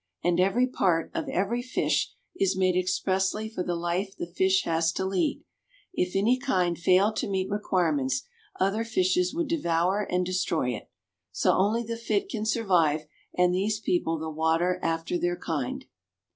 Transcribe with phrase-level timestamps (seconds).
[0.23, 4.91] And every part of every fish is made expressly for the life the fish has
[4.93, 5.43] to lead.
[5.93, 8.23] If any kind failed to meet requirements,
[8.59, 10.89] other fishes would devour and destroy it.
[11.31, 13.05] So only the fit can survive
[13.37, 15.85] and these people the water after their kind.